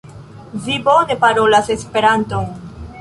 Vi 0.63 0.77
bone 0.87 1.15
parolas 1.25 1.69
Esperanton. 1.77 2.51